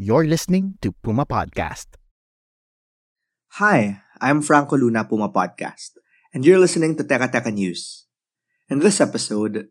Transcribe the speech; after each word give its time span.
You're 0.00 0.28
listening 0.28 0.78
to 0.82 0.92
Puma 0.92 1.26
Podcast. 1.26 1.98
Hi, 3.58 4.00
I'm 4.20 4.42
Franco 4.42 4.76
Luna 4.76 5.02
Puma 5.04 5.28
Podcast, 5.28 5.98
and 6.32 6.46
you're 6.46 6.60
listening 6.60 6.94
to 6.98 7.02
Teka 7.02 7.32
Teka 7.32 7.52
News. 7.52 8.06
In 8.70 8.78
this 8.78 9.00
episode, 9.00 9.70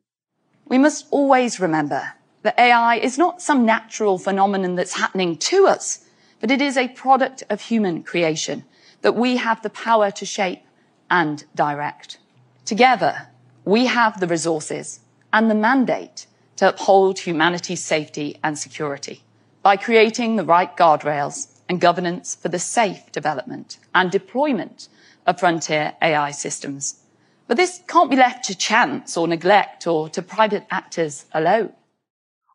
We 0.68 0.78
must 0.78 1.08
always 1.12 1.62
remember 1.62 2.12
that 2.42 2.60
AI 2.60 2.98
is 2.98 3.18
not 3.18 3.42
some 3.42 3.66
natural 3.66 4.18
phenomenon 4.18 4.76
that's 4.76 5.00
happening 5.00 5.38
to 5.48 5.66
us, 5.66 6.04
but 6.42 6.52
it 6.52 6.62
is 6.62 6.76
a 6.76 6.90
product 6.90 7.44
of 7.50 7.62
human 7.62 8.04
creation 8.04 8.66
that 9.04 9.16
we 9.16 9.38
have 9.38 9.62
the 9.62 9.70
power 9.70 10.12
to 10.12 10.26
shape 10.26 10.64
and 11.10 11.46
direct. 11.56 12.20
Together, 12.66 13.30
we 13.64 13.86
have 13.86 14.20
the 14.20 14.28
resources 14.28 15.00
and 15.32 15.50
the 15.50 15.56
mandate 15.56 16.28
to 16.58 16.68
uphold 16.68 17.20
humanity's 17.20 17.82
safety 17.82 18.38
and 18.44 18.60
security 18.60 19.24
by 19.68 19.76
creating 19.76 20.38
the 20.38 20.46
right 20.46 20.78
guardrails 20.78 21.50
and 21.68 21.82
governance 21.82 22.36
for 22.36 22.48
the 22.48 22.58
safe 22.58 23.12
development 23.12 23.78
and 23.94 24.10
deployment 24.10 24.88
of 25.26 25.38
frontier 25.38 25.92
AI 26.02 26.32
systems. 26.32 27.04
But 27.50 27.58
this 27.58 27.82
can't 27.86 28.10
be 28.10 28.16
left 28.16 28.46
to 28.46 28.56
chance 28.56 29.18
or 29.18 29.28
neglect 29.28 29.86
or 29.86 30.08
to 30.16 30.22
private 30.22 30.66
actors 30.72 31.26
alone. 31.34 31.74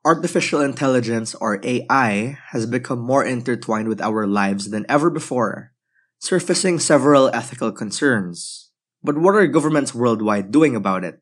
artificial 0.06 0.62
intelligence, 0.62 1.34
or 1.34 1.60
AI, 1.62 2.38
has 2.52 2.64
become 2.64 3.00
more 3.00 3.26
intertwined 3.26 3.88
with 3.88 4.00
our 4.00 4.26
lives 4.26 4.70
than 4.70 4.86
ever 4.88 5.10
before, 5.10 5.72
surfacing 6.18 6.78
several 6.78 7.28
ethical 7.34 7.72
concerns. 7.72 8.70
But 9.04 9.18
what 9.18 9.34
are 9.34 9.46
governments 9.48 9.94
worldwide 9.94 10.50
doing 10.50 10.74
about 10.74 11.04
it? 11.04 11.20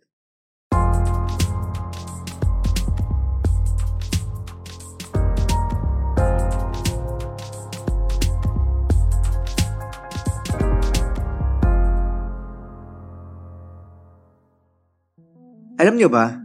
Alam 15.80 15.96
nyo 15.96 16.12
ba, 16.12 16.36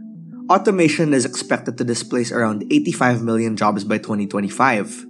automation 0.48 1.12
is 1.12 1.28
expected 1.28 1.76
to 1.76 1.84
displace 1.84 2.32
around 2.32 2.64
85 2.72 3.20
million 3.20 3.54
jobs 3.54 3.84
by 3.84 3.98
2025. 3.98 5.04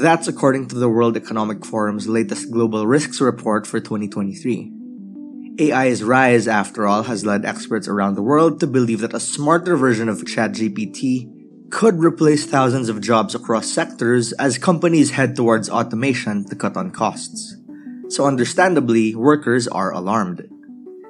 That's 0.00 0.26
according 0.26 0.68
to 0.68 0.76
the 0.76 0.88
World 0.88 1.14
Economic 1.14 1.66
Forum's 1.66 2.08
latest 2.08 2.50
Global 2.50 2.86
Risks 2.86 3.20
Report 3.20 3.66
for 3.66 3.78
2023. 3.78 5.60
AI's 5.60 6.02
rise, 6.02 6.48
after 6.48 6.86
all, 6.86 7.02
has 7.02 7.26
led 7.26 7.44
experts 7.44 7.86
around 7.86 8.14
the 8.14 8.24
world 8.24 8.60
to 8.60 8.66
believe 8.66 9.00
that 9.00 9.12
a 9.12 9.20
smarter 9.20 9.76
version 9.76 10.08
of 10.08 10.24
ChatGPT 10.24 11.28
could 11.68 12.00
replace 12.00 12.46
thousands 12.46 12.88
of 12.88 13.02
jobs 13.02 13.34
across 13.34 13.68
sectors 13.68 14.32
as 14.40 14.56
companies 14.56 15.10
head 15.10 15.36
towards 15.36 15.68
automation 15.68 16.48
to 16.48 16.56
cut 16.56 16.78
on 16.78 16.92
costs. 16.92 17.60
So, 18.08 18.24
understandably, 18.24 19.14
workers 19.14 19.68
are 19.68 19.92
alarmed. 19.92 20.48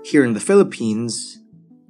Here 0.03 0.25
in 0.25 0.35
the 0.35 0.43
Philippines, 0.43 1.40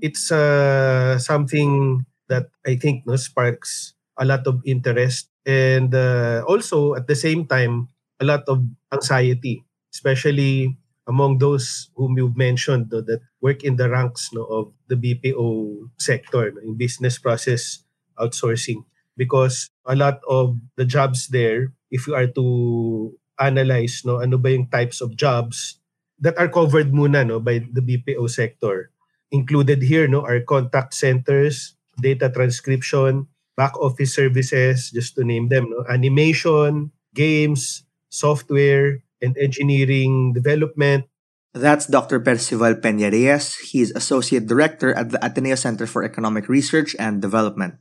it's 0.03 0.31
uh, 0.33 1.19
something 1.19 2.05
that 2.29 2.49
I 2.67 2.77
think 2.77 3.07
no 3.07 3.17
sparks 3.17 3.95
a 4.19 4.25
lot 4.25 4.47
of 4.47 4.61
interest 4.65 5.29
and 5.47 5.95
uh, 5.95 6.45
also 6.47 6.95
at 6.95 7.07
the 7.07 7.17
same 7.17 7.47
time 7.47 7.89
a 8.21 8.25
lot 8.25 8.45
of 8.49 8.63
anxiety, 8.93 9.65
especially 9.95 10.77
among 11.09 11.39
those 11.39 11.91
whom 11.97 12.17
you've 12.19 12.37
mentioned 12.37 12.89
no, 12.93 13.01
that 13.01 13.21
work 13.41 13.65
in 13.65 13.77
the 13.77 13.89
ranks 13.89 14.31
no, 14.33 14.45
of 14.45 14.73
the 14.89 14.97
BPO 14.97 15.89
sector 15.99 16.53
no, 16.53 16.61
in 16.61 16.77
business 16.77 17.19
process 17.19 17.83
outsourcing. 18.19 18.85
Because 19.17 19.71
a 19.87 19.97
lot 19.97 20.21
of 20.29 20.57
the 20.77 20.85
jobs 20.85 21.29
there 21.29 21.73
if 21.91 22.07
you 22.07 22.15
are 22.15 22.29
to 22.29 23.13
analyze 23.41 24.03
no 24.05 24.21
ano 24.21 24.39
ba 24.39 24.53
yung 24.53 24.69
types 24.71 25.01
of 25.01 25.17
jobs 25.17 25.81
that 26.21 26.37
are 26.39 26.49
covered 26.49 26.93
muna 26.93 27.27
no 27.27 27.41
by 27.41 27.59
the 27.73 27.81
BPO 27.83 28.29
sector 28.31 28.93
included 29.31 29.83
here 29.83 30.07
no 30.07 30.23
are 30.27 30.41
contact 30.43 30.95
centers, 30.95 31.75
data 32.03 32.31
transcription, 32.31 33.27
back 33.57 33.77
office 33.79 34.15
services, 34.15 34.91
just 34.91 35.15
to 35.17 35.25
name 35.25 35.49
them, 35.49 35.71
no? 35.71 35.85
animation, 35.89 36.91
games, 37.15 37.85
software, 38.09 39.03
and 39.23 39.37
engineering 39.39 40.33
development. 40.33 41.07
That's 41.53 41.87
Dr. 41.87 42.23
Percival 42.23 42.79
Peña 42.79 43.11
Reyes. 43.11 43.59
He's 43.75 43.91
Associate 43.93 44.45
Director 44.45 44.95
at 44.95 45.11
the 45.11 45.19
Ateneo 45.19 45.59
Center 45.59 45.87
for 45.87 46.07
Economic 46.07 46.49
Research 46.49 46.95
and 46.99 47.21
Development. 47.21 47.75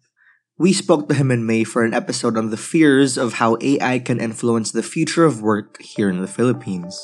We 0.58 0.74
spoke 0.74 1.08
to 1.08 1.16
him 1.16 1.32
in 1.32 1.46
May 1.46 1.64
for 1.64 1.86
an 1.86 1.94
episode 1.94 2.36
on 2.36 2.50
the 2.50 2.60
fears 2.60 3.16
of 3.16 3.40
how 3.40 3.56
AI 3.62 4.00
can 4.00 4.20
influence 4.20 4.74
the 4.74 4.84
future 4.84 5.24
of 5.24 5.40
work 5.46 5.80
here 5.80 6.10
in 6.10 6.20
the 6.20 6.28
Philippines. 6.28 6.98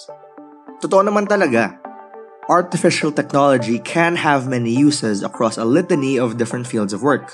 Totoo 0.83 1.05
naman 1.05 1.29
talaga, 1.29 1.79
artificial 2.49 3.11
technology 3.11 3.79
can 3.79 4.15
have 4.15 4.47
many 4.47 4.69
uses 4.69 5.23
across 5.23 5.57
a 5.57 5.65
litany 5.65 6.19
of 6.19 6.37
different 6.37 6.67
fields 6.67 6.93
of 6.93 7.01
work. 7.01 7.33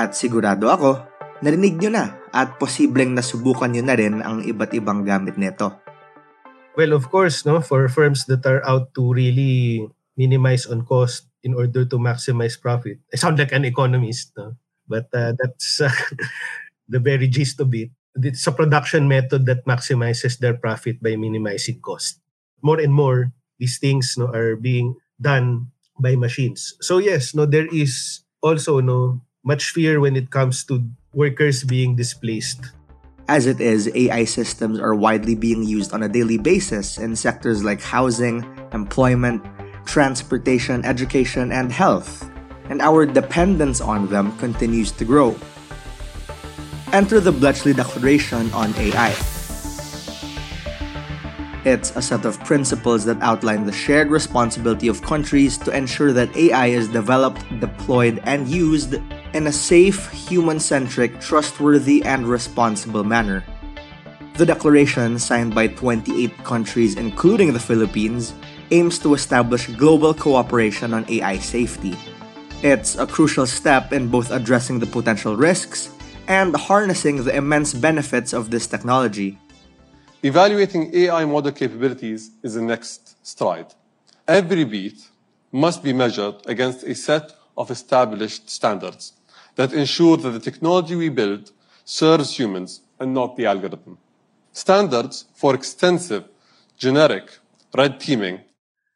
At 0.00 0.16
sigurado 0.16 0.72
ako, 0.72 1.04
narinig 1.44 1.76
nyo 1.78 1.90
na 1.92 2.04
at 2.32 2.56
posibleng 2.56 3.12
nasubukan 3.12 3.70
nyo 3.70 3.84
na 3.84 3.94
rin 3.94 4.24
ang 4.24 4.40
iba't 4.42 4.72
ibang 4.72 5.04
gamit 5.04 5.36
nito. 5.36 5.76
Well, 6.74 6.96
of 6.96 7.06
course, 7.12 7.46
no, 7.46 7.62
for 7.62 7.86
firms 7.86 8.26
that 8.26 8.42
are 8.48 8.64
out 8.66 8.90
to 8.98 9.14
really 9.14 9.86
minimize 10.18 10.66
on 10.66 10.82
cost 10.82 11.30
in 11.46 11.54
order 11.54 11.86
to 11.86 11.96
maximize 12.00 12.58
profit. 12.58 12.98
I 13.12 13.16
sound 13.20 13.38
like 13.38 13.54
an 13.54 13.62
economist, 13.62 14.34
no? 14.34 14.58
but 14.88 15.06
uh, 15.14 15.38
that's 15.38 15.78
uh, 15.78 15.92
the 16.90 16.98
very 16.98 17.28
gist 17.28 17.60
of 17.60 17.70
it. 17.76 17.94
It's 18.18 18.46
a 18.46 18.54
production 18.54 19.06
method 19.06 19.46
that 19.46 19.66
maximizes 19.66 20.38
their 20.38 20.54
profit 20.54 21.02
by 21.02 21.14
minimizing 21.14 21.78
cost. 21.78 22.18
More 22.62 22.80
and 22.80 22.94
more, 22.94 23.30
these 23.58 23.78
things 23.78 24.14
no, 24.16 24.26
are 24.32 24.56
being 24.56 24.96
done 25.20 25.70
by 25.98 26.16
machines. 26.16 26.74
So 26.80 26.98
yes, 26.98 27.34
no, 27.34 27.46
there 27.46 27.66
is 27.66 28.20
also 28.42 28.80
no 28.80 29.20
much 29.44 29.70
fear 29.70 30.00
when 30.00 30.16
it 30.16 30.30
comes 30.30 30.64
to 30.64 30.82
workers 31.12 31.64
being 31.64 31.96
displaced. 31.96 32.60
As 33.28 33.46
it 33.46 33.60
is, 33.60 33.88
AI 33.94 34.24
systems 34.24 34.78
are 34.78 34.94
widely 34.94 35.34
being 35.34 35.62
used 35.62 35.94
on 35.94 36.02
a 36.02 36.08
daily 36.08 36.36
basis 36.36 36.98
in 36.98 37.16
sectors 37.16 37.64
like 37.64 37.80
housing, 37.80 38.44
employment, 38.72 39.42
transportation, 39.86 40.84
education, 40.84 41.52
and 41.52 41.72
health, 41.72 42.28
and 42.68 42.82
our 42.82 43.06
dependence 43.06 43.80
on 43.80 44.08
them 44.08 44.36
continues 44.36 44.92
to 44.92 45.04
grow. 45.04 45.36
Enter 46.92 47.18
the 47.18 47.32
Bletchley 47.32 47.72
Declaration 47.72 48.52
on 48.52 48.74
AI. 48.76 49.33
It's 51.64 51.96
a 51.96 52.02
set 52.02 52.26
of 52.26 52.38
principles 52.44 53.06
that 53.06 53.22
outline 53.22 53.64
the 53.64 53.72
shared 53.72 54.10
responsibility 54.10 54.86
of 54.86 55.00
countries 55.00 55.56
to 55.64 55.74
ensure 55.74 56.12
that 56.12 56.36
AI 56.36 56.66
is 56.66 56.88
developed, 56.88 57.40
deployed, 57.58 58.20
and 58.24 58.46
used 58.46 59.00
in 59.32 59.46
a 59.46 59.52
safe, 59.52 60.10
human 60.12 60.60
centric, 60.60 61.20
trustworthy, 61.20 62.04
and 62.04 62.28
responsible 62.28 63.02
manner. 63.02 63.42
The 64.36 64.44
declaration, 64.44 65.18
signed 65.18 65.54
by 65.54 65.68
28 65.68 66.36
countries, 66.44 66.96
including 66.96 67.54
the 67.54 67.60
Philippines, 67.60 68.34
aims 68.70 68.98
to 68.98 69.14
establish 69.14 69.68
global 69.68 70.12
cooperation 70.12 70.92
on 70.92 71.06
AI 71.08 71.38
safety. 71.38 71.96
It's 72.62 72.96
a 72.96 73.06
crucial 73.06 73.46
step 73.46 73.90
in 73.92 74.08
both 74.08 74.30
addressing 74.30 74.80
the 74.80 74.86
potential 74.86 75.34
risks 75.34 75.90
and 76.28 76.54
harnessing 76.54 77.24
the 77.24 77.34
immense 77.34 77.72
benefits 77.72 78.34
of 78.34 78.50
this 78.50 78.66
technology. 78.66 79.38
Evaluating 80.24 80.90
AI 80.94 81.26
model 81.26 81.52
capabilities 81.52 82.30
is 82.42 82.54
the 82.54 82.62
next 82.62 83.14
stride. 83.26 83.74
Every 84.26 84.64
beat 84.64 85.10
must 85.52 85.82
be 85.82 85.92
measured 85.92 86.36
against 86.46 86.82
a 86.82 86.94
set 86.94 87.32
of 87.58 87.70
established 87.70 88.48
standards 88.48 89.12
that 89.56 89.74
ensure 89.74 90.16
that 90.16 90.30
the 90.30 90.40
technology 90.40 90.96
we 90.96 91.10
build 91.10 91.52
serves 91.84 92.38
humans 92.38 92.80
and 92.98 93.12
not 93.12 93.36
the 93.36 93.44
algorithm. 93.44 93.98
Standards 94.50 95.26
for 95.34 95.54
extensive, 95.54 96.24
generic 96.78 97.38
red 97.76 98.00
teaming 98.00 98.40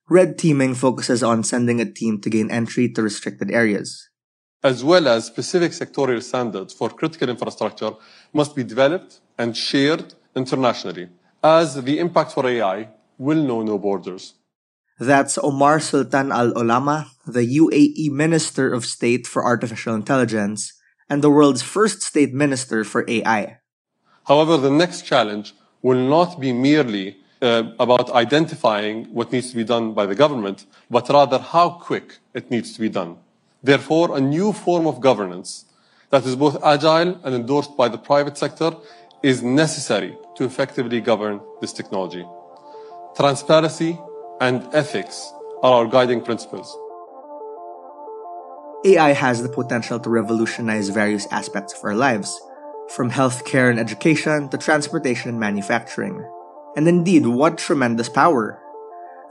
Red 0.09 0.39
teaming 0.39 0.75
focuses 0.75 1.23
on 1.23 1.45
sending 1.45 1.79
a 1.79 1.93
team 1.93 2.23
to 2.23 2.31
gain 2.31 2.51
entry 2.51 2.89
to 2.95 3.03
restricted 3.03 3.51
areas. 3.51 4.09
As 4.65 4.83
well 4.83 5.07
as 5.07 5.27
specific 5.27 5.73
sectorial 5.73 6.23
standards 6.23 6.73
for 6.73 6.89
critical 6.89 7.29
infrastructure 7.29 7.93
must 8.33 8.57
be 8.57 8.65
developed 8.65 9.21
and 9.37 9.55
shared 9.55 10.15
internationally, 10.35 11.09
as 11.43 11.83
the 11.83 11.99
impact 11.99 12.33
for 12.33 12.47
AI 12.47 12.89
will 13.19 13.43
know 13.43 13.63
no 13.63 13.79
borders. 13.79 14.35
That's 14.99 15.39
Omar 15.39 15.79
Sultan 15.81 16.33
Al 16.33 16.53
Olama, 16.53 17.07
the 17.27 17.47
UAE 17.47 18.11
Minister 18.11 18.73
of 18.73 18.85
State 18.85 19.27
for 19.27 19.45
Artificial 19.45 19.95
Intelligence 19.95 20.73
and 21.09 21.23
the 21.23 21.31
world's 21.31 21.63
first 21.63 22.03
state 22.03 22.35
minister 22.35 22.85
for 22.85 23.05
AI. 23.09 23.59
However, 24.27 24.57
the 24.57 24.71
next 24.71 25.03
challenge 25.03 25.55
will 25.83 25.99
not 26.09 26.41
be 26.41 26.53
merely 26.53 27.17
uh, 27.41 27.63
about 27.79 28.11
identifying 28.11 29.05
what 29.07 29.33
needs 29.33 29.51
to 29.51 29.57
be 29.57 29.65
done 29.65 29.95
by 29.95 30.05
the 30.05 30.15
government, 30.15 30.67
but 30.91 31.09
rather 31.09 31.39
how 31.39 31.71
quick 31.71 32.19
it 32.35 32.51
needs 32.51 32.75
to 32.75 32.81
be 32.81 32.89
done. 32.89 33.17
Therefore, 33.63 34.17
a 34.17 34.21
new 34.21 34.53
form 34.53 34.87
of 34.87 35.01
governance 35.01 35.65
that 36.11 36.27
is 36.27 36.37
both 36.37 36.63
agile 36.65 37.21
and 37.23 37.35
endorsed 37.35 37.77
by 37.77 37.89
the 37.89 37.99
private 37.99 38.37
sector 38.37 38.73
is 39.23 39.43
necessary 39.43 40.17
to 40.39 40.45
effectively 40.45 41.01
govern 41.01 41.41
this 41.61 41.73
technology. 41.73 42.25
Transparency 43.17 43.99
and 44.41 44.63
ethics 44.73 45.33
are 45.65 45.83
our 45.83 45.87
guiding 45.87 46.23
principles. 46.23 46.79
AI 48.85 49.13
has 49.13 49.43
the 49.43 49.49
potential 49.49 49.99
to 49.99 50.09
revolutionize 50.09 50.91
various 50.91 51.27
aspects 51.33 51.77
of 51.77 51.83
our 51.83 51.97
lives, 51.97 52.41
from 52.95 53.11
healthcare 53.11 53.69
and 53.69 53.81
education 53.81 54.49
to 54.51 54.57
transportation 54.57 55.31
and 55.31 55.41
manufacturing. 55.41 56.25
And 56.77 56.87
indeed, 56.87 57.27
what 57.27 57.59
tremendous 57.59 58.09
power! 58.09 58.63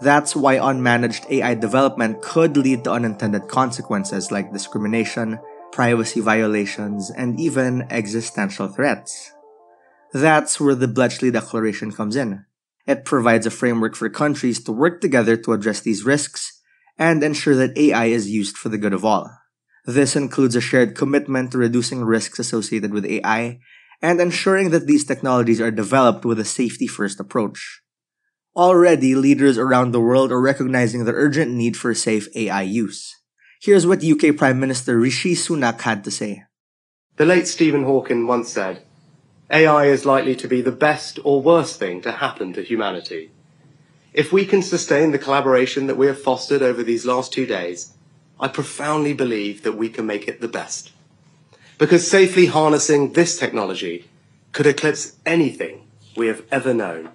That's 0.01 0.36
why 0.36 0.57
unmanaged 0.57 1.31
AI 1.31 1.56
development 1.56 2.21
could 2.21 2.57
lead 2.57 2.83
to 2.83 2.92
unintended 2.92 3.48
consequences 3.48 4.30
like 4.30 4.51
discrimination, 4.51 5.39
privacy 5.71 6.19
violations, 6.19 7.10
and 7.10 7.39
even 7.39 7.88
existential 7.89 8.68
threats. 8.68 9.31
That's 10.13 10.59
where 10.59 10.75
the 10.75 10.88
Bletchley 10.88 11.31
Declaration 11.31 11.92
comes 11.92 12.15
in. 12.15 12.45
It 12.86 13.04
provides 13.04 13.45
a 13.45 13.51
framework 13.51 13.95
for 13.95 14.09
countries 14.09 14.63
to 14.63 14.71
work 14.71 15.01
together 15.01 15.36
to 15.38 15.54
address 15.54 15.81
these 15.81 16.06
risks 16.06 16.62
and 16.98 17.21
ensure 17.21 17.56
that 17.56 17.77
AI 17.77 18.06
is 18.06 18.30
used 18.30 18.57
for 18.57 18.69
the 18.69 18.77
good 18.77 18.94
of 18.94 19.04
all. 19.04 19.30
This 19.86 20.15
includes 20.15 20.56
a 20.56 20.62
shared 20.62 20.95
commitment 20.95 21.51
to 21.51 21.57
reducing 21.57 22.04
risks 22.04 22.39
associated 22.39 22.94
with 22.94 23.06
AI 23.06 23.59
and 24.01 24.21
ensuring 24.21 24.69
that 24.69 24.88
these 24.88 25.06
technologies 25.06 25.62
are 25.62 25.71
developed 25.71 26.24
with 26.25 26.39
a 26.39 26.45
safety 26.45 26.88
first 26.88 27.19
approach. 27.19 27.81
Already, 28.56 29.15
leaders 29.15 29.57
around 29.57 29.92
the 29.92 30.01
world 30.01 30.31
are 30.31 30.42
recognizing 30.42 31.06
the 31.06 31.13
urgent 31.13 31.51
need 31.51 31.77
for 31.77 31.94
safe 31.94 32.27
AI 32.36 32.63
use. 32.63 33.15
Here's 33.62 33.86
what 33.86 34.03
UK 34.03 34.36
Prime 34.36 34.60
Minister 34.60 34.98
Rishi 34.98 35.36
Sunak 35.36 35.81
had 35.81 36.03
to 36.03 36.12
say. 36.12 36.44
The 37.18 37.25
late 37.25 37.48
Stephen 37.48 37.83
Hawking 37.83 38.27
once 38.27 38.50
said, 38.50 38.83
AI 39.49 39.85
is 39.85 40.05
likely 40.05 40.35
to 40.35 40.47
be 40.47 40.61
the 40.61 40.71
best 40.71 41.19
or 41.23 41.41
worst 41.41 41.79
thing 41.79 42.01
to 42.01 42.11
happen 42.11 42.53
to 42.53 42.61
humanity. 42.61 43.31
If 44.13 44.33
we 44.33 44.45
can 44.45 44.61
sustain 44.61 45.11
the 45.11 45.19
collaboration 45.19 45.88
that 45.88 45.95
we 45.95 46.07
have 46.07 46.21
fostered 46.21 46.61
over 46.61 46.83
these 46.83 47.05
last 47.05 47.31
two 47.31 47.45
days, 47.45 47.94
I 48.39 48.49
profoundly 48.49 49.13
believe 49.13 49.63
that 49.63 49.77
we 49.77 49.89
can 49.89 50.05
make 50.05 50.27
it 50.27 50.41
the 50.41 50.47
best. 50.47 50.91
Because 51.77 52.09
safely 52.09 52.47
harnessing 52.47 53.13
this 53.13 53.38
technology 53.38 54.09
could 54.51 54.65
eclipse 54.65 55.15
anything 55.25 55.88
we 56.15 56.27
have 56.27 56.43
ever 56.51 56.73
known. 56.73 57.09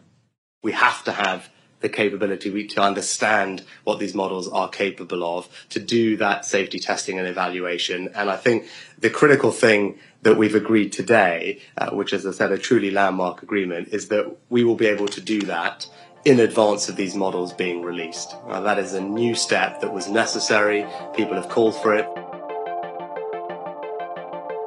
We 0.62 0.72
have 0.72 1.04
to 1.04 1.12
have 1.12 1.50
the 1.82 1.88
capability 1.88 2.66
to 2.68 2.80
understand 2.80 3.62
what 3.84 3.98
these 3.98 4.14
models 4.14 4.48
are 4.48 4.68
capable 4.68 5.38
of, 5.38 5.48
to 5.70 5.78
do 5.78 6.16
that 6.16 6.44
safety 6.44 6.78
testing 6.78 7.18
and 7.18 7.28
evaluation. 7.28 8.08
And 8.14 8.30
I 8.30 8.36
think 8.36 8.66
the 8.98 9.10
critical 9.10 9.50
thing 9.50 9.98
that 10.22 10.36
we've 10.36 10.54
agreed 10.54 10.92
today, 10.92 11.60
uh, 11.76 11.90
which 11.90 12.12
is, 12.12 12.24
as 12.24 12.36
I 12.36 12.38
said, 12.38 12.52
a 12.52 12.58
truly 12.58 12.90
landmark 12.90 13.42
agreement, 13.42 13.88
is 13.88 14.08
that 14.08 14.36
we 14.48 14.64
will 14.64 14.76
be 14.76 14.86
able 14.86 15.08
to 15.08 15.20
do 15.20 15.40
that 15.42 15.86
in 16.24 16.38
advance 16.38 16.88
of 16.88 16.94
these 16.94 17.16
models 17.16 17.52
being 17.52 17.82
released. 17.82 18.36
Now, 18.46 18.60
that 18.60 18.78
is 18.78 18.94
a 18.94 19.00
new 19.00 19.34
step 19.34 19.80
that 19.80 19.92
was 19.92 20.08
necessary. 20.08 20.86
People 21.16 21.34
have 21.34 21.48
called 21.48 21.74
for 21.74 21.94
it. 21.94 22.06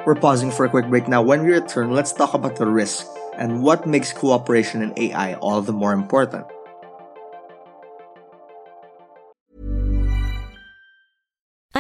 We're 0.06 0.16
pausing 0.16 0.52
for 0.52 0.66
a 0.66 0.70
quick 0.70 0.88
break 0.88 1.08
now. 1.08 1.22
When 1.22 1.44
we 1.44 1.54
return, 1.54 1.92
let's 1.92 2.12
talk 2.12 2.34
about 2.34 2.58
the 2.58 2.68
risk 2.68 3.08
and 3.38 3.64
what 3.64 3.88
makes 3.88 4.14
cooperation 4.14 4.82
in 4.82 4.94
AI 4.98 5.36
all 5.36 5.62
the 5.62 5.74
more 5.74 5.94
important. 5.94 6.46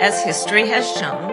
As 0.00 0.24
history 0.24 0.66
has 0.68 0.90
shown, 0.96 1.30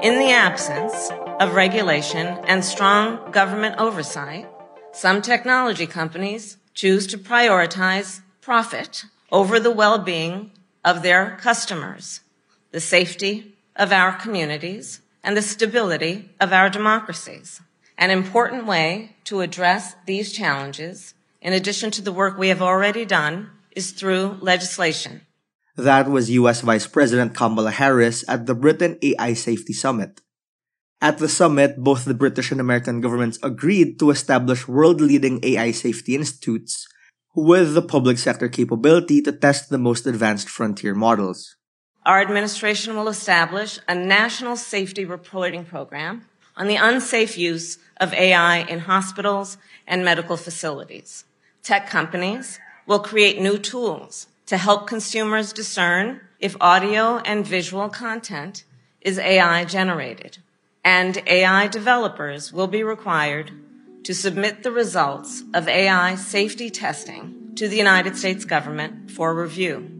in 0.00 0.20
the 0.20 0.30
absence 0.30 1.10
of 1.40 1.54
regulation 1.54 2.28
and 2.46 2.64
strong 2.64 3.32
government 3.32 3.74
oversight, 3.80 4.48
some 4.92 5.20
technology 5.20 5.88
companies 5.88 6.56
choose 6.74 7.08
to 7.08 7.18
prioritize 7.18 8.20
profit 8.40 9.06
over 9.32 9.58
the 9.58 9.72
well-being 9.72 10.52
of 10.84 11.02
their 11.02 11.36
customers, 11.40 12.20
the 12.70 12.78
safety 12.78 13.56
of 13.74 13.90
our 13.90 14.12
communities, 14.12 15.00
and 15.24 15.36
the 15.36 15.42
stability 15.42 16.30
of 16.38 16.52
our 16.52 16.70
democracies. 16.70 17.60
An 17.98 18.12
important 18.12 18.64
way 18.64 19.16
to 19.24 19.40
address 19.40 19.96
these 20.06 20.32
challenges, 20.32 21.14
in 21.42 21.52
addition 21.52 21.90
to 21.90 22.00
the 22.02 22.12
work 22.12 22.38
we 22.38 22.50
have 22.50 22.62
already 22.62 23.04
done, 23.04 23.50
is 23.72 23.90
through 23.90 24.38
legislation. 24.40 25.22
That 25.76 26.08
was 26.08 26.30
US 26.30 26.60
Vice 26.60 26.86
President 26.86 27.34
Kamala 27.34 27.72
Harris 27.72 28.24
at 28.28 28.46
the 28.46 28.54
Britain 28.54 28.96
AI 29.02 29.34
Safety 29.34 29.72
Summit. 29.72 30.20
At 31.00 31.18
the 31.18 31.28
summit, 31.28 31.82
both 31.82 32.04
the 32.04 32.14
British 32.14 32.52
and 32.52 32.60
American 32.60 33.00
governments 33.00 33.40
agreed 33.42 33.98
to 33.98 34.10
establish 34.10 34.68
world 34.68 35.00
leading 35.00 35.42
AI 35.42 35.72
safety 35.72 36.14
institutes 36.14 36.86
with 37.34 37.74
the 37.74 37.82
public 37.82 38.18
sector 38.18 38.48
capability 38.48 39.20
to 39.22 39.32
test 39.32 39.68
the 39.68 39.78
most 39.78 40.06
advanced 40.06 40.48
frontier 40.48 40.94
models. 40.94 41.56
Our 42.06 42.20
administration 42.20 42.94
will 42.94 43.08
establish 43.08 43.80
a 43.88 43.96
national 43.96 44.56
safety 44.56 45.04
reporting 45.04 45.64
program 45.64 46.26
on 46.56 46.68
the 46.68 46.76
unsafe 46.76 47.36
use 47.36 47.78
of 47.96 48.14
AI 48.14 48.58
in 48.58 48.78
hospitals 48.80 49.58
and 49.88 50.04
medical 50.04 50.36
facilities. 50.36 51.24
Tech 51.64 51.90
companies 51.90 52.60
will 52.86 53.00
create 53.00 53.40
new 53.40 53.58
tools 53.58 54.28
to 54.46 54.56
help 54.56 54.86
consumers 54.86 55.52
discern 55.52 56.20
if 56.38 56.56
audio 56.60 57.18
and 57.18 57.46
visual 57.46 57.88
content 57.88 58.64
is 59.00 59.18
AI 59.18 59.64
generated. 59.64 60.38
And 60.84 61.22
AI 61.26 61.66
developers 61.68 62.52
will 62.52 62.66
be 62.66 62.82
required 62.82 63.50
to 64.04 64.14
submit 64.14 64.62
the 64.62 64.70
results 64.70 65.42
of 65.54 65.66
AI 65.66 66.14
safety 66.14 66.68
testing 66.68 67.52
to 67.56 67.68
the 67.68 67.76
United 67.76 68.16
States 68.16 68.44
government 68.44 69.10
for 69.10 69.34
review. 69.34 69.90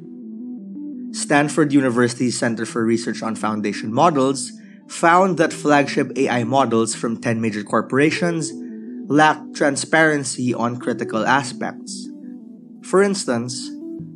Stanford 1.12 1.72
University's 1.72 2.38
Center 2.38 2.66
for 2.66 2.84
Research 2.84 3.22
on 3.22 3.36
Foundation 3.36 3.92
Models 3.92 4.52
found 4.88 5.38
that 5.38 5.52
flagship 5.52 6.12
AI 6.16 6.44
models 6.44 6.94
from 6.94 7.20
10 7.20 7.40
major 7.40 7.62
corporations 7.62 8.52
lack 9.06 9.38
transparency 9.54 10.52
on 10.52 10.78
critical 10.78 11.24
aspects. 11.26 12.08
For 12.82 13.02
instance, 13.02 13.70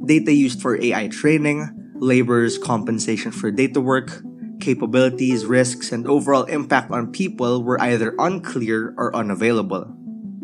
data 0.09 0.33
used 0.33 0.61
for 0.61 0.81
AI 0.81 1.07
training, 1.09 1.69
labor's 1.95 2.57
compensation 2.57 3.31
for 3.31 3.53
data 3.53 3.81
work, 3.81 4.11
capabilities, 4.59 5.45
risks, 5.45 5.93
and 5.93 6.09
overall 6.09 6.45
impact 6.45 6.91
on 6.91 7.13
people 7.13 7.63
were 7.63 7.81
either 7.81 8.17
unclear 8.19 8.95
or 8.97 9.15
unavailable. 9.15 9.87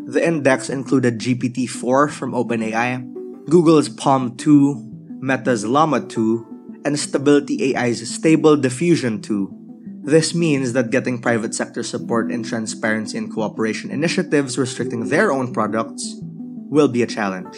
The 0.06 0.20
index 0.20 0.68
included 0.68 1.18
GPT 1.18 1.66
4 1.68 2.08
from 2.08 2.32
OpenAI, 2.32 3.02
Google's 3.48 3.88
PaLM 3.88 4.36
2, 4.36 5.18
Meta's 5.24 5.64
Llama 5.64 6.06
2, 6.06 6.84
and 6.84 7.00
Stability 7.00 7.74
AI's 7.74 8.04
Stable 8.08 8.56
Diffusion 8.56 9.22
2 9.22 9.64
this 10.04 10.34
means 10.34 10.74
that 10.74 10.90
getting 10.90 11.16
private 11.18 11.54
sector 11.54 11.82
support 11.82 12.30
in 12.30 12.42
transparency 12.42 13.16
and 13.16 13.32
cooperation 13.32 13.90
initiatives 13.90 14.58
restricting 14.58 15.08
their 15.08 15.32
own 15.32 15.54
products 15.54 16.20
will 16.68 16.88
be 16.88 17.02
a 17.02 17.06
challenge. 17.06 17.56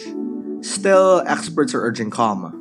Still, 0.67 1.23
experts 1.25 1.73
are 1.73 1.81
urging 1.81 2.11
calm. 2.11 2.51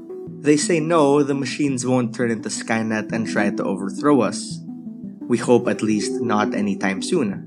They 0.41 0.57
say 0.57 0.79
no, 0.79 1.23
the 1.23 1.35
machines 1.35 1.85
won't 1.85 2.15
turn 2.15 2.31
into 2.31 2.49
Skynet 2.49 3.11
and 3.11 3.27
try 3.27 3.51
to 3.51 3.65
overthrow 3.65 4.21
us. 4.23 4.63
We 5.27 5.39
hope 5.39 5.67
at 5.67 5.83
least 5.83 6.23
not 6.23 6.55
anytime 6.55 7.03
soon. 7.03 7.43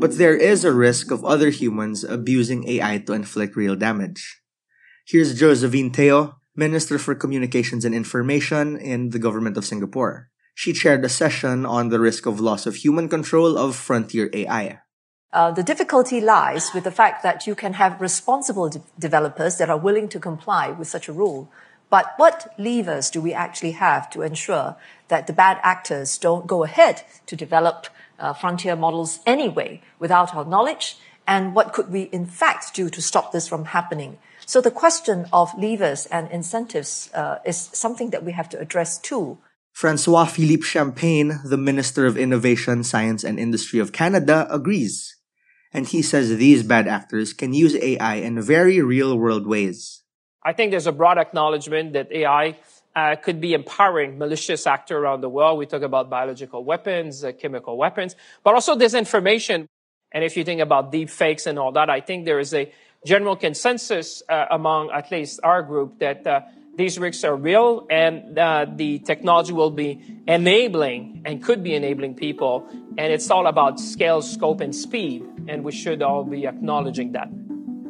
But 0.00 0.16
there 0.16 0.34
is 0.34 0.64
a 0.64 0.72
risk 0.72 1.10
of 1.10 1.24
other 1.24 1.50
humans 1.50 2.04
abusing 2.04 2.66
AI 2.66 3.04
to 3.04 3.12
inflict 3.12 3.54
real 3.54 3.76
damage. 3.76 4.40
Here's 5.06 5.38
Josephine 5.38 5.92
Teo, 5.92 6.40
Minister 6.56 6.98
for 6.98 7.14
Communications 7.14 7.84
and 7.84 7.94
Information 7.94 8.78
in 8.78 9.10
the 9.10 9.18
Government 9.20 9.58
of 9.58 9.66
Singapore 9.66 10.30
she 10.60 10.74
chaired 10.74 11.02
a 11.04 11.08
session 11.08 11.64
on 11.64 11.88
the 11.88 11.98
risk 11.98 12.26
of 12.26 12.38
loss 12.38 12.66
of 12.66 12.76
human 12.76 13.08
control 13.08 13.56
of 13.56 13.74
frontier 13.74 14.28
AI. 14.34 14.80
Uh, 15.32 15.52
the 15.52 15.62
difficulty 15.62 16.20
lies 16.20 16.74
with 16.74 16.82
the 16.82 16.90
fact 16.90 17.22
that 17.22 17.46
you 17.46 17.54
can 17.54 17.74
have 17.74 18.00
responsible 18.00 18.68
de- 18.68 18.82
developers 18.98 19.58
that 19.58 19.70
are 19.70 19.78
willing 19.78 20.08
to 20.08 20.18
comply 20.18 20.70
with 20.70 20.88
such 20.88 21.08
a 21.08 21.12
rule. 21.12 21.48
But 21.88 22.14
what 22.16 22.52
levers 22.58 23.10
do 23.10 23.20
we 23.20 23.32
actually 23.32 23.72
have 23.72 24.10
to 24.10 24.22
ensure 24.22 24.76
that 25.08 25.26
the 25.26 25.32
bad 25.32 25.58
actors 25.62 26.18
don't 26.18 26.46
go 26.46 26.64
ahead 26.64 27.02
to 27.26 27.36
develop 27.36 27.86
uh, 28.18 28.32
frontier 28.32 28.74
models 28.74 29.20
anyway 29.24 29.82
without 29.98 30.34
our 30.34 30.44
knowledge? 30.44 30.98
And 31.26 31.54
what 31.54 31.72
could 31.72 31.92
we 31.92 32.02
in 32.02 32.26
fact 32.26 32.74
do 32.74 32.90
to 32.90 33.00
stop 33.00 33.30
this 33.30 33.46
from 33.46 33.66
happening? 33.66 34.18
So 34.46 34.60
the 34.60 34.72
question 34.72 35.26
of 35.32 35.56
levers 35.56 36.06
and 36.06 36.28
incentives 36.30 37.08
uh, 37.14 37.38
is 37.44 37.70
something 37.72 38.10
that 38.10 38.24
we 38.24 38.32
have 38.32 38.48
to 38.48 38.58
address 38.58 38.98
too. 38.98 39.38
Francois 39.72 40.24
Philippe 40.24 40.64
Champagne, 40.64 41.38
the 41.44 41.56
Minister 41.56 42.04
of 42.04 42.16
Innovation, 42.16 42.82
Science 42.82 43.22
and 43.22 43.38
Industry 43.38 43.78
of 43.78 43.92
Canada, 43.92 44.48
agrees. 44.50 45.16
And 45.72 45.86
he 45.86 46.02
says 46.02 46.36
these 46.36 46.62
bad 46.62 46.88
actors 46.88 47.32
can 47.32 47.52
use 47.52 47.76
AI 47.76 48.16
in 48.16 48.40
very 48.42 48.80
real 48.80 49.16
world 49.16 49.46
ways. 49.46 50.02
I 50.42 50.52
think 50.52 50.70
there's 50.70 50.86
a 50.86 50.92
broad 50.92 51.18
acknowledgement 51.18 51.92
that 51.92 52.10
AI 52.10 52.58
uh, 52.96 53.16
could 53.16 53.40
be 53.40 53.54
empowering 53.54 54.18
malicious 54.18 54.66
actors 54.66 54.96
around 54.96 55.20
the 55.20 55.28
world. 55.28 55.58
We 55.58 55.66
talk 55.66 55.82
about 55.82 56.10
biological 56.10 56.64
weapons, 56.64 57.22
uh, 57.22 57.32
chemical 57.32 57.76
weapons, 57.76 58.16
but 58.42 58.54
also 58.54 58.74
disinformation. 58.74 59.66
And 60.12 60.24
if 60.24 60.36
you 60.36 60.42
think 60.42 60.60
about 60.60 60.90
deep 60.90 61.08
fakes 61.08 61.46
and 61.46 61.58
all 61.58 61.72
that, 61.72 61.88
I 61.88 62.00
think 62.00 62.24
there 62.24 62.40
is 62.40 62.52
a 62.52 62.72
general 63.04 63.36
consensus 63.36 64.22
uh, 64.28 64.46
among 64.50 64.90
at 64.90 65.10
least 65.10 65.40
our 65.44 65.62
group 65.62 66.00
that 66.00 66.26
uh, 66.26 66.40
these 66.76 66.98
risks 66.98 67.24
are 67.24 67.36
real 67.36 67.86
and 67.90 68.38
uh, 68.38 68.66
the 68.74 68.98
technology 69.00 69.52
will 69.52 69.70
be 69.70 70.22
enabling 70.26 71.22
and 71.24 71.42
could 71.42 71.62
be 71.62 71.74
enabling 71.74 72.14
people. 72.14 72.66
And 72.96 73.12
it's 73.12 73.30
all 73.30 73.46
about 73.46 73.80
scale, 73.80 74.22
scope, 74.22 74.60
and 74.60 74.74
speed. 74.74 75.24
And 75.48 75.64
we 75.64 75.72
should 75.72 76.02
all 76.02 76.24
be 76.24 76.46
acknowledging 76.46 77.12
that. 77.12 77.28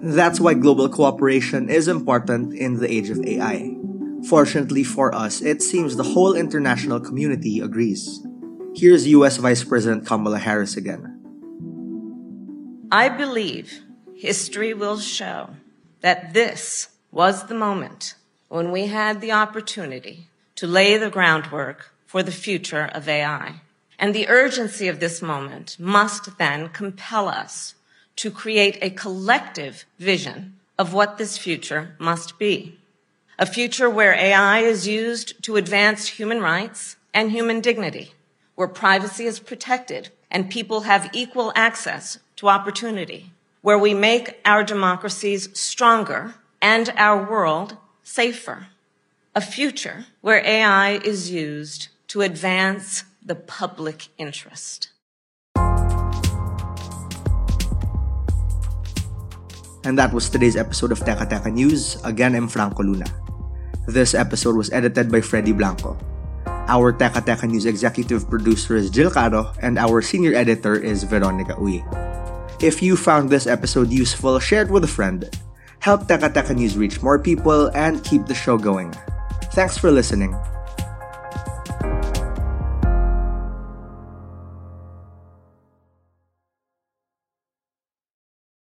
That's 0.02 0.40
why 0.40 0.54
global 0.54 0.88
cooperation 0.88 1.68
is 1.68 1.86
important 1.86 2.54
in 2.54 2.80
the 2.80 2.90
age 2.90 3.10
of 3.10 3.24
AI. 3.24 3.76
Fortunately 4.28 4.82
for 4.82 5.14
us, 5.14 5.40
it 5.40 5.62
seems 5.62 5.96
the 5.96 6.02
whole 6.02 6.34
international 6.34 7.00
community 7.00 7.60
agrees. 7.60 8.20
Here's 8.74 9.06
US 9.08 9.36
Vice 9.36 9.64
President 9.64 10.06
Kamala 10.06 10.38
Harris 10.38 10.76
again. 10.76 11.16
I 12.92 13.08
believe 13.08 13.82
history 14.14 14.74
will 14.74 14.98
show 14.98 15.50
that 16.00 16.34
this 16.34 16.88
was 17.10 17.46
the 17.46 17.54
moment 17.54 18.14
when 18.50 18.72
we 18.72 18.88
had 18.88 19.20
the 19.20 19.30
opportunity 19.30 20.26
to 20.56 20.66
lay 20.66 20.98
the 20.98 21.08
groundwork 21.08 21.92
for 22.04 22.20
the 22.20 22.32
future 22.32 22.90
of 22.92 23.08
AI. 23.08 23.60
And 23.96 24.12
the 24.12 24.28
urgency 24.28 24.88
of 24.88 24.98
this 24.98 25.22
moment 25.22 25.76
must 25.78 26.36
then 26.36 26.68
compel 26.70 27.28
us 27.28 27.76
to 28.16 28.30
create 28.30 28.76
a 28.82 28.90
collective 28.90 29.84
vision 30.00 30.56
of 30.76 30.92
what 30.92 31.16
this 31.16 31.38
future 31.38 31.94
must 32.00 32.40
be. 32.40 32.76
A 33.38 33.46
future 33.46 33.88
where 33.88 34.14
AI 34.14 34.58
is 34.58 34.88
used 34.88 35.40
to 35.44 35.54
advance 35.54 36.08
human 36.08 36.40
rights 36.40 36.96
and 37.14 37.30
human 37.30 37.60
dignity, 37.60 38.14
where 38.56 38.66
privacy 38.66 39.26
is 39.26 39.38
protected 39.38 40.08
and 40.28 40.50
people 40.50 40.80
have 40.80 41.08
equal 41.12 41.52
access 41.54 42.18
to 42.34 42.48
opportunity, 42.48 43.30
where 43.62 43.78
we 43.78 43.94
make 43.94 44.40
our 44.44 44.64
democracies 44.64 45.48
stronger 45.56 46.34
and 46.60 46.92
our 46.96 47.30
world 47.30 47.76
safer, 48.10 48.66
a 49.38 49.40
future 49.40 50.10
where 50.18 50.42
AI 50.42 50.98
is 51.06 51.30
used 51.30 51.86
to 52.08 52.26
advance 52.26 53.06
the 53.22 53.38
public 53.38 54.10
interest. 54.18 54.90
And 59.86 59.94
that 59.94 60.10
was 60.10 60.26
today's 60.26 60.58
episode 60.58 60.90
of 60.90 60.98
Teka 61.06 61.30
Teka 61.30 61.54
News. 61.54 62.02
Again, 62.02 62.34
I'm 62.34 62.50
Franco 62.50 62.82
Luna. 62.82 63.06
This 63.86 64.18
episode 64.18 64.58
was 64.58 64.74
edited 64.74 65.06
by 65.06 65.22
Freddy 65.22 65.54
Blanco. 65.54 65.94
Our 66.66 66.90
Teka 66.90 67.22
Teka 67.22 67.46
News 67.46 67.64
executive 67.64 68.26
producer 68.26 68.74
is 68.74 68.90
Jill 68.90 69.14
Caro, 69.14 69.54
and 69.62 69.78
our 69.78 70.02
senior 70.02 70.34
editor 70.34 70.74
is 70.74 71.06
Veronica 71.06 71.54
Uy. 71.62 71.78
If 72.58 72.82
you 72.82 72.98
found 72.98 73.30
this 73.30 73.46
episode 73.46 73.94
useful, 73.94 74.42
share 74.42 74.66
it 74.66 74.68
with 74.68 74.82
a 74.82 74.90
friend 74.90 75.30
help 75.80 76.06
Teka 76.06 76.54
News 76.54 76.76
reach 76.78 77.02
more 77.02 77.18
people, 77.18 77.68
and 77.74 78.04
keep 78.04 78.26
the 78.26 78.34
show 78.34 78.56
going. 78.56 78.94
Thanks 79.52 79.76
for 79.76 79.90
listening. 79.90 80.36